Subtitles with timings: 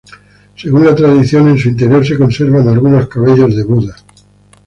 [0.55, 3.95] Según la tradición, en su interior se conservan algunos cabellos de Buda.